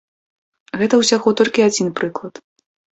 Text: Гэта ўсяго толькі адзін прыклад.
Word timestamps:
Гэта 0.83 0.95
ўсяго 1.01 1.29
толькі 1.45 1.67
адзін 1.69 1.95
прыклад. 2.03 2.47